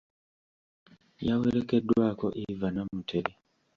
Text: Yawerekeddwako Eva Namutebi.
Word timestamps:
Yawerekeddwako 1.27 2.27
Eva 2.47 2.67
Namutebi. 2.75 3.33